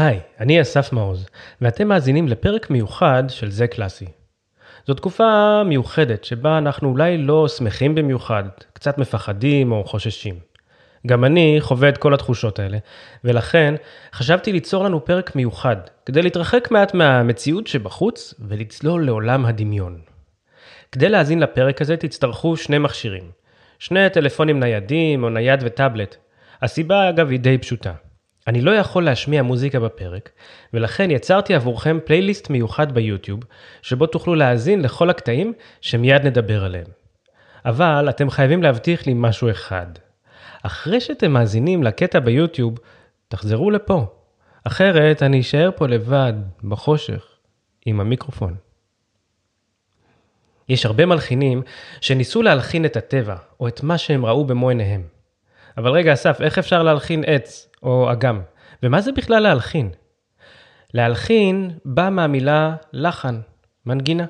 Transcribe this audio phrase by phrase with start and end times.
[0.00, 1.26] היי, אני אסף מעוז,
[1.60, 4.06] ואתם מאזינים לפרק מיוחד של זה קלאסי.
[4.86, 10.34] זו תקופה מיוחדת שבה אנחנו אולי לא שמחים במיוחד, קצת מפחדים או חוששים.
[11.06, 12.78] גם אני חווה את כל התחושות האלה,
[13.24, 13.74] ולכן
[14.12, 15.76] חשבתי ליצור לנו פרק מיוחד,
[16.06, 20.00] כדי להתרחק מעט מהמציאות שבחוץ ולצלול לעולם הדמיון.
[20.92, 23.30] כדי להאזין לפרק הזה תצטרכו שני מכשירים,
[23.78, 26.16] שני טלפונים ניידים או נייד וטאבלט.
[26.62, 27.92] הסיבה אגב היא די פשוטה.
[28.48, 30.30] אני לא יכול להשמיע מוזיקה בפרק,
[30.72, 33.40] ולכן יצרתי עבורכם פלייליסט מיוחד ביוטיוב,
[33.82, 36.86] שבו תוכלו להאזין לכל הקטעים שמיד נדבר עליהם.
[37.64, 39.86] אבל אתם חייבים להבטיח לי משהו אחד.
[40.62, 42.78] אחרי שאתם מאזינים לקטע ביוטיוב,
[43.28, 44.06] תחזרו לפה.
[44.64, 46.32] אחרת אני אשאר פה לבד,
[46.64, 47.26] בחושך,
[47.86, 48.54] עם המיקרופון.
[50.68, 51.62] יש הרבה מלחינים
[52.00, 55.02] שניסו להלחין את הטבע, או את מה שהם ראו במו עיניהם.
[55.78, 58.40] אבל רגע, אסף, איך אפשר להלחין עץ או אגם?
[58.82, 59.90] ומה זה בכלל להלחין?
[60.94, 63.40] להלחין בא מהמילה לחן,
[63.86, 64.26] מנגינה.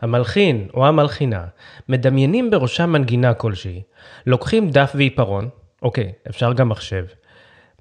[0.00, 1.44] המלחין או המלחינה
[1.88, 3.82] מדמיינים בראשם מנגינה כלשהי,
[4.26, 5.48] לוקחים דף ועיפרון,
[5.82, 7.04] אוקיי, אפשר גם מחשב,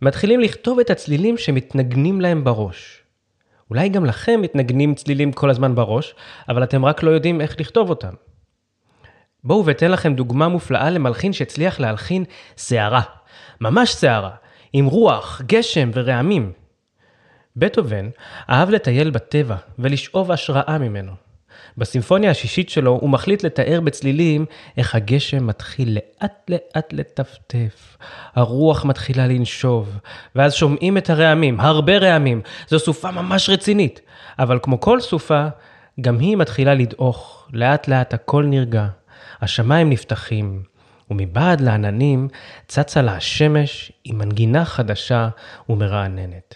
[0.02, 3.04] מתחילים לכתוב את הצלילים שמתנגנים להם בראש.
[3.70, 6.16] אולי גם לכם מתנגנים צלילים כל הזמן בראש,
[6.50, 8.14] אבל אתם רק לא יודעים איך לכתוב אותם.
[9.44, 12.24] בואו ואתן לכם דוגמה מופלאה למלחין שהצליח להלחין
[12.58, 13.02] סערה,
[13.62, 14.32] ממש סערה,
[14.74, 16.52] עם רוח, גשם ורעמים.
[17.56, 18.10] בטהובן
[18.50, 21.12] אהב לטייל בטבע ולשאוב השראה ממנו.
[21.78, 24.46] בסימפוניה השישית שלו הוא מחליט לתאר בצלילים
[24.78, 27.98] איך הגשם מתחיל לאט לאט לטפטף,
[28.36, 29.98] הרוח מתחילה לנשוב,
[30.36, 34.02] ואז שומעים את הרעמים, הרבה רעמים, זו סופה ממש רצינית,
[34.40, 35.48] אבל כמו כל סופה,
[36.02, 38.88] גם היא מתחילה לדעוך, לאט לאט הכל נרגע,
[39.42, 40.64] השמיים נפתחים,
[41.10, 42.28] ומבעד לעננים
[42.68, 45.30] צצה לה השמש עם מנגינה חדשה
[45.70, 46.56] ומרעננת.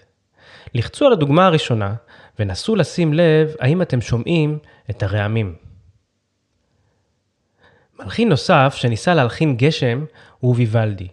[0.74, 1.94] לחצו על הדוגמה הראשונה
[2.40, 4.58] ונסו לשים לב האם אתם שומעים
[4.90, 5.56] את הרעמים.
[8.00, 10.06] מלחין נוסף שניסה להלחין גשם
[10.40, 11.08] הוא ויוולדי.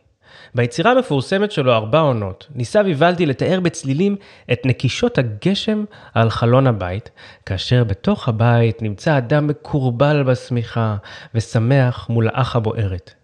[0.55, 4.17] ביצירה המפורסמת שלו ארבע עונות, ניסה ויוולדי לתאר בצלילים
[4.53, 5.84] את נקישות הגשם
[6.15, 7.11] על חלון הבית,
[7.47, 10.97] כאשר בתוך הבית נמצא אדם מקורבל בשמיכה
[11.34, 13.15] ושמח מול האח הבוערת.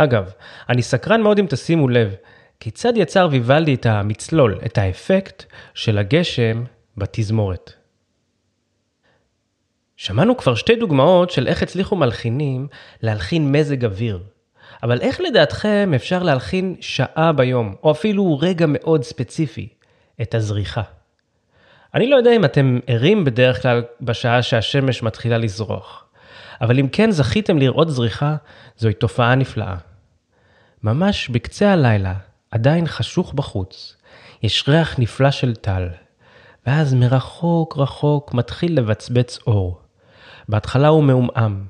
[0.00, 0.32] אגב,
[0.68, 2.14] אני סקרן מאוד אם תשימו לב,
[2.60, 5.44] כיצד יצר ויוולדי את המצלול, את האפקט
[5.74, 6.64] של הגשם
[6.96, 7.72] בתזמורת.
[9.96, 12.68] שמענו כבר שתי דוגמאות של איך הצליחו מלחינים
[13.02, 14.22] להלחין מזג אוויר.
[14.82, 19.68] אבל איך לדעתכם אפשר להלחין שעה ביום, או אפילו רגע מאוד ספציפי,
[20.22, 20.82] את הזריחה?
[21.94, 26.04] אני לא יודע אם אתם ערים בדרך כלל בשעה שהשמש מתחילה לזרוח,
[26.60, 28.36] אבל אם כן זכיתם לראות זריחה,
[28.78, 29.74] זוהי תופעה נפלאה.
[30.82, 32.14] ממש בקצה הלילה,
[32.50, 33.96] עדיין חשוך בחוץ,
[34.42, 35.88] יש ריח נפלא של טל,
[36.66, 39.78] ואז מרחוק רחוק מתחיל לבצבץ אור.
[40.48, 41.64] בהתחלה הוא מעומעם,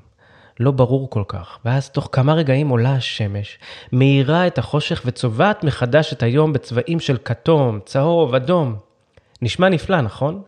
[0.59, 3.59] לא ברור כל כך, ואז תוך כמה רגעים עולה השמש,
[3.93, 8.75] מאירה את החושך וצובעת מחדש את היום בצבעים של כתום, צהוב, אדום.
[9.41, 10.41] נשמע נפלא, נכון?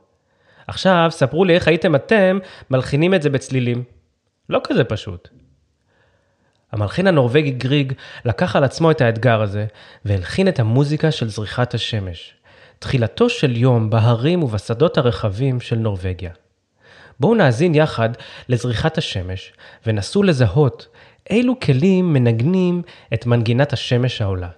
[0.68, 3.84] עכשיו, ספרו לי איך הייתם אתם מלחינים את זה בצלילים.
[4.50, 5.30] לא כזה פשוט.
[6.72, 7.94] המלחין הנורבגי גריג
[8.26, 9.66] לקח על עצמו את האתגר הזה,
[10.06, 12.34] והלחין את המוזיקה של זריחת השמש.
[12.80, 16.32] תחילתו של יום בהרים ובשדות הרחבים של נורבגיה.
[17.20, 18.10] בואו נאזין יחד
[18.50, 19.54] לזריחת השמש,
[19.86, 20.88] ונסו לזהות
[21.30, 22.82] אילו כלים מנגנים
[23.14, 24.50] את מנגינת השמש העולה.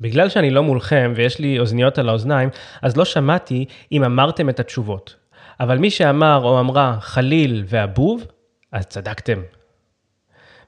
[0.00, 2.48] בגלל שאני לא מולכם ויש לי אוזניות על האוזניים,
[2.82, 5.16] אז לא שמעתי אם אמרתם את התשובות.
[5.60, 8.26] אבל מי שאמר או אמרה חליל ואבוב,
[8.72, 9.42] אז צדקתם.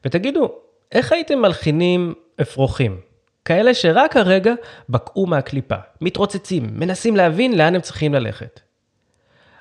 [0.04, 0.52] ותגידו,
[0.92, 3.00] איך הייתם מלחינים אפרוחים?
[3.44, 4.52] כאלה שרק הרגע
[4.88, 8.60] בקעו מהקליפה, מתרוצצים, מנסים להבין לאן הם צריכים ללכת.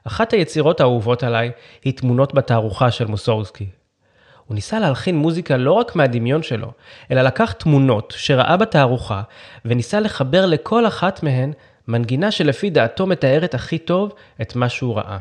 [0.07, 1.51] אחת היצירות האהובות עליי
[1.83, 3.69] היא תמונות בתערוכה של מוסורסקי.
[4.45, 6.71] הוא ניסה להלחין מוזיקה לא רק מהדמיון שלו,
[7.11, 9.21] אלא לקח תמונות שראה בתערוכה
[9.65, 11.51] וניסה לחבר לכל אחת מהן
[11.87, 15.17] מנגינה שלפי דעתו מתארת הכי טוב את מה שהוא ראה.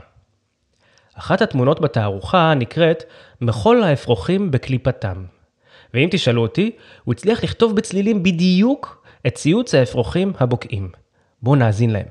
[1.14, 3.04] אחת התמונות בתערוכה נקראת
[3.40, 5.24] "מחול האפרוחים בקליפתם".
[5.94, 6.70] ואם תשאלו אותי,
[7.04, 10.90] הוא הצליח לכתוב בצלילים בדיוק את ציוץ האפרוחים הבוקעים.
[11.42, 12.06] בואו נאזין להם.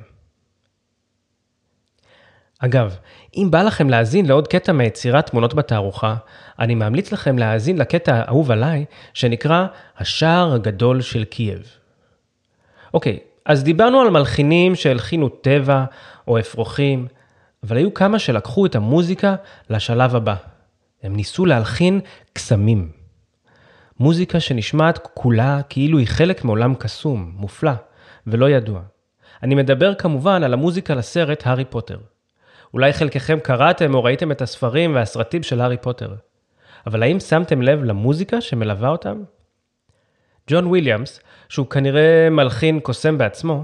[2.60, 2.98] אגב,
[3.38, 6.16] אם בא לכם להאזין לעוד קטע מיצירת תמונות בתערוכה,
[6.60, 9.66] אני ממליץ לכם להאזין לקטע האהוב עליי, שנקרא
[9.98, 11.78] השער הגדול של קייב.
[12.94, 15.86] אוקיי, אז דיברנו על מלחינים שהלחינו טבע
[16.28, 17.08] או אפרוחים,
[17.64, 19.36] אבל היו כמה שלקחו את המוזיקה
[19.70, 20.36] לשלב הבא.
[21.04, 22.00] הם ניסו להלחין
[22.34, 22.90] קסמים.
[24.00, 27.72] מוזיקה שנשמעת כולה כאילו היא חלק מעולם קסום, מופלא
[28.28, 28.82] ולא ידוע.
[29.44, 31.98] אני מדבר כמובן על המוזיקה לסרט הארי פוטר.
[32.74, 36.16] אולי חלקכם קראתם או ראיתם את הספרים והסרטים של הארי פוטר.
[36.88, 39.24] אבל האם שמתם לב למוזיקה שמלווה אותם?
[40.50, 41.20] ג'ון וויליאמס,
[41.50, 43.64] שהוא כנראה מלחין קוסם בעצמו,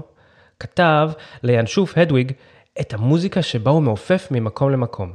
[0.60, 1.10] כתב
[1.42, 2.32] לינשוף הדוויג
[2.80, 5.12] את המוזיקה שבה הוא מעופף ממקום למקום.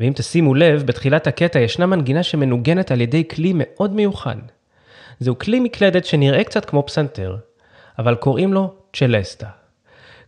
[0.00, 4.36] ואם תשימו לב, בתחילת הקטע ישנה מנגינה שמנוגנת על ידי כלי מאוד מיוחד.
[5.18, 7.36] זהו כלי מקלדת שנראה קצת כמו פסנתר,
[7.98, 9.46] אבל קוראים לו צ'לסטה.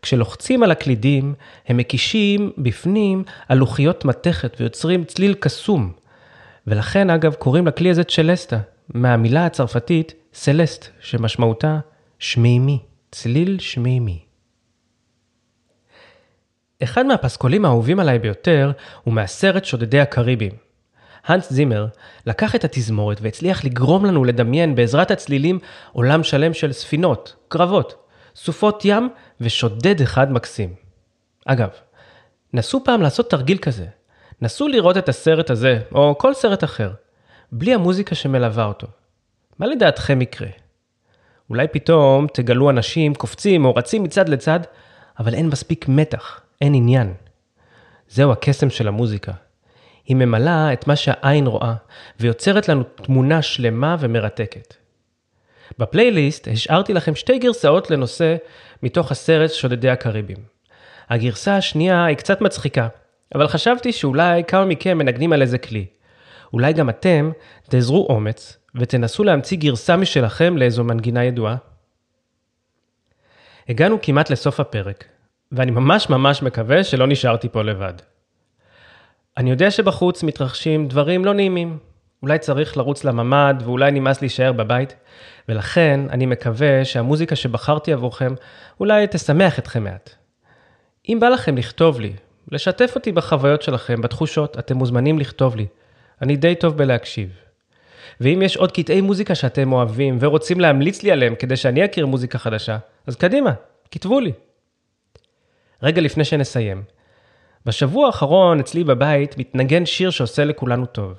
[0.02, 1.34] כשלוחצים על הקלידים,
[1.68, 5.92] הם מקישים בפנים על לוחיות מתכת ויוצרים צליל קסום.
[6.66, 8.58] ולכן אגב קוראים לכלי הזה צ'לסטה,
[8.88, 11.78] מהמילה הצרפתית סלסט, שמשמעותה
[12.18, 12.78] שמימי,
[13.10, 14.24] צליל שמימי.
[16.82, 18.72] אחד מהפסקולים האהובים עליי ביותר
[19.04, 20.52] הוא מהסרט שודדי הקריבים.
[21.24, 21.86] האנס זימר
[22.26, 25.58] לקח את התזמורת והצליח לגרום לנו לדמיין בעזרת הצלילים
[25.92, 27.94] עולם שלם של ספינות, קרבות,
[28.36, 29.08] סופות ים
[29.40, 30.74] ושודד אחד מקסים.
[31.44, 31.68] אגב,
[32.52, 33.86] נסו פעם לעשות תרגיל כזה.
[34.42, 36.92] נסו לראות את הסרט הזה, או כל סרט אחר,
[37.52, 38.86] בלי המוזיקה שמלווה אותו.
[39.62, 40.48] מה לדעתכם יקרה?
[41.50, 44.60] אולי פתאום תגלו אנשים קופצים או רצים מצד לצד,
[45.18, 47.14] אבל אין מספיק מתח, אין עניין.
[48.08, 49.32] זהו הקסם של המוזיקה.
[50.06, 51.74] היא ממלאה את מה שהעין רואה,
[52.20, 54.74] ויוצרת לנו תמונה שלמה ומרתקת.
[55.78, 58.36] בפלייליסט השארתי לכם שתי גרסאות לנושא
[58.82, 60.38] מתוך הסרט שודדי הקריבים.
[61.08, 62.88] הגרסה השנייה היא קצת מצחיקה,
[63.34, 65.86] אבל חשבתי שאולי כמה מכם מנגנים על איזה כלי.
[66.52, 67.30] אולי גם אתם
[67.68, 71.56] תאזרו אומץ ותנסו להמציא גרסה משלכם לאיזו מנגינה ידועה.
[73.68, 75.04] הגענו כמעט לסוף הפרק,
[75.52, 77.94] ואני ממש ממש מקווה שלא נשארתי פה לבד.
[79.36, 81.78] אני יודע שבחוץ מתרחשים דברים לא נעימים.
[82.22, 84.96] אולי צריך לרוץ לממ"ד ואולי נמאס להישאר בבית,
[85.48, 88.34] ולכן אני מקווה שהמוזיקה שבחרתי עבורכם
[88.80, 90.10] אולי תשמח אתכם מעט.
[91.08, 92.12] אם בא לכם לכתוב לי,
[92.52, 95.66] לשתף אותי בחוויות שלכם, בתחושות, אתם מוזמנים לכתוב לי.
[96.22, 97.28] אני די טוב בלהקשיב.
[98.20, 102.38] ואם יש עוד קטעי מוזיקה שאתם אוהבים ורוצים להמליץ לי עליהם כדי שאני אכיר מוזיקה
[102.38, 103.52] חדשה, אז קדימה,
[103.90, 104.32] כתבו לי.
[105.82, 106.82] רגע לפני שנסיים,
[107.66, 111.14] בשבוע האחרון אצלי בבית מתנגן שיר שעושה לכולנו טוב.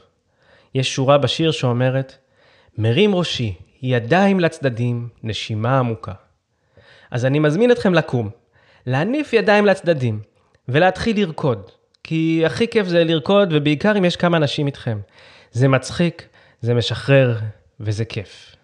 [0.75, 2.17] יש שורה בשיר שאומרת,
[2.77, 6.13] מרים ראשי, ידיים לצדדים, נשימה עמוקה.
[7.11, 8.29] אז אני מזמין אתכם לקום,
[8.85, 10.19] להניף ידיים לצדדים,
[10.67, 11.71] ולהתחיל לרקוד.
[12.03, 14.99] כי הכי כיף זה לרקוד, ובעיקר אם יש כמה אנשים איתכם.
[15.51, 16.27] זה מצחיק,
[16.63, 17.39] זה משחרר,
[17.79, 18.55] וזה כיף.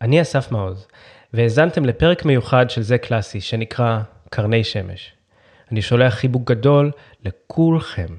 [0.00, 0.86] אני אסף מעוז,
[1.32, 5.12] והאזנתם לפרק מיוחד של זה קלאסי, שנקרא קרני שמש.
[5.72, 6.90] אני שולח חיבוק גדול
[7.24, 8.16] לכולכם.